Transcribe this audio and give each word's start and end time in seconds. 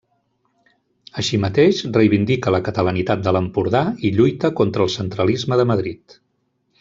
Així 1.23 1.39
mateix, 1.43 1.81
reivindica 1.99 2.53
la 2.57 2.61
catalanitat 2.69 3.23
de 3.27 3.35
l'Empordà 3.37 3.83
i 4.09 4.13
lluita 4.19 4.55
contra 4.63 4.87
el 4.89 4.93
centralisme 4.99 5.61
de 5.63 5.69
Madrid. 5.75 6.19